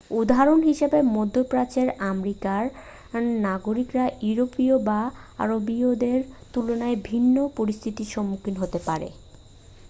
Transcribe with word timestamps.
উদাহরণ 0.19 0.59
হিসাবে 0.69 0.99
মধ্য 1.15 1.35
প্রাচ্যের 1.43 1.89
আমেরিকান 2.11 2.63
নাগরিকরা 3.45 4.05
ইউরোপীয় 4.21 4.75
বা 4.87 4.99
আরবীয়দের 5.39 6.19
তুলনায় 6.53 6.97
ভিন্ন 7.03 7.35
পরিস্থিতির 7.57 8.11
সম্মুখীন 8.13 8.55
হতে 8.57 8.79
পারে 8.87 9.07